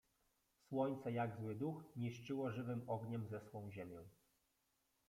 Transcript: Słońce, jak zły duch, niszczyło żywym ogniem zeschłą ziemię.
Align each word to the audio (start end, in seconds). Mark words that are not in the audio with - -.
Słońce, 0.67 1.11
jak 1.11 1.35
zły 1.37 1.55
duch, 1.55 1.83
niszczyło 1.95 2.51
żywym 2.51 2.89
ogniem 2.89 3.27
zeschłą 3.27 3.71
ziemię. 3.71 3.99